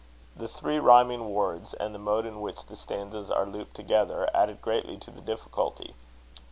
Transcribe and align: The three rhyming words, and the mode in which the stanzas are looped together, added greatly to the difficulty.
The 0.35 0.47
three 0.47 0.79
rhyming 0.79 1.29
words, 1.31 1.75
and 1.75 1.93
the 1.93 1.99
mode 1.99 2.25
in 2.25 2.41
which 2.41 2.65
the 2.65 2.75
stanzas 2.75 3.29
are 3.29 3.45
looped 3.45 3.75
together, 3.75 4.27
added 4.33 4.59
greatly 4.59 4.97
to 4.97 5.11
the 5.11 5.21
difficulty. 5.21 5.93